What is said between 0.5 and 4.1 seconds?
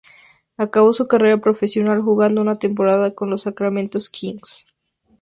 Acabó su carrera profesional jugando una temporada con los Sacramento